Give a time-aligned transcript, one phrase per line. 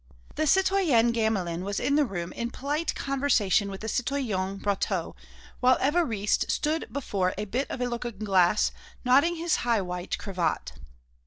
[0.33, 5.15] The citoyenne Gamelin was in the room in polite conversation with the citoyen Brotteaux,
[5.59, 8.71] while Évariste stood before a bit of looking glass
[9.05, 10.71] knotting his high white cravat.